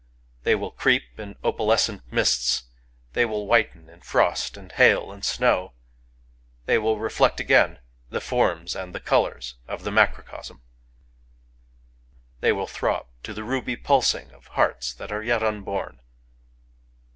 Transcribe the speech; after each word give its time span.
They 0.41 0.55
will 0.55 0.71
creep 0.71 1.19
in 1.19 1.35
opalescent 1.43 2.01
mists;— 2.11 2.63
they 3.13 3.23
will 3.23 3.45
whiten 3.45 3.87
in 3.87 4.01
frost 4.01 4.57
and 4.57 4.71
hail 4.71 5.11
and 5.11 5.23
snow;— 5.23 5.73
they 6.65 6.79
will 6.79 6.97
reflect 6.97 7.39
again 7.39 7.77
the 8.09 8.19
forms 8.19 8.75
and 8.75 8.95
the 8.95 8.99
colours 8.99 9.57
of 9.67 9.83
the 9.83 9.91
macrocosm; 9.91 10.63
they 12.39 12.51
will 12.51 12.65
throb 12.65 13.09
to 13.21 13.31
the 13.31 13.43
ruby 13.43 13.75
pulsing 13.75 14.31
of 14.31 14.47
hearts 14.47 14.91
that 14.91 15.11
are 15.11 15.21
yet 15.21 15.43
unborn. 15.43 15.99